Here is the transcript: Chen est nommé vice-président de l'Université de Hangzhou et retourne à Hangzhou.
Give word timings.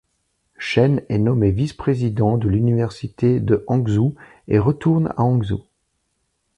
Chen 0.57 1.03
est 1.09 1.19
nommé 1.19 1.51
vice-président 1.51 2.39
de 2.39 2.49
l'Université 2.49 3.39
de 3.39 3.63
Hangzhou 3.67 4.15
et 4.47 4.57
retourne 4.57 5.13
à 5.15 5.21
Hangzhou. 5.21 5.61